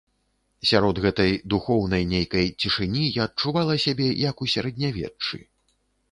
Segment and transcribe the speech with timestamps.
[0.69, 5.37] Сярод гэтай, духоўнай нейкай, цішыні я адчувала сябе, як у сярэднявеччы.